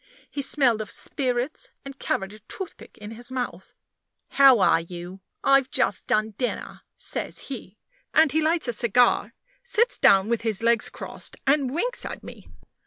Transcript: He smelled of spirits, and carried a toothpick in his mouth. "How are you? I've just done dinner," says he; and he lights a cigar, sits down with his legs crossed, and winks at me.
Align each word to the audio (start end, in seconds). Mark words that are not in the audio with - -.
He 0.31 0.41
smelled 0.41 0.81
of 0.81 0.89
spirits, 0.89 1.69
and 1.85 1.99
carried 1.99 2.33
a 2.33 2.39
toothpick 2.39 2.97
in 2.97 3.11
his 3.11 3.31
mouth. 3.31 3.71
"How 4.29 4.57
are 4.59 4.79
you? 4.81 5.19
I've 5.43 5.69
just 5.69 6.07
done 6.07 6.31
dinner," 6.39 6.81
says 6.97 7.49
he; 7.49 7.77
and 8.11 8.31
he 8.31 8.41
lights 8.41 8.67
a 8.67 8.73
cigar, 8.73 9.35
sits 9.61 9.99
down 9.99 10.27
with 10.27 10.41
his 10.41 10.63
legs 10.63 10.89
crossed, 10.89 11.37
and 11.45 11.69
winks 11.71 12.03
at 12.03 12.23
me. 12.23 12.47